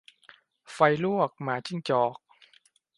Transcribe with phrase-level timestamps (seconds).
[0.71, 2.15] ไฟลวกหมาจิ้งจอก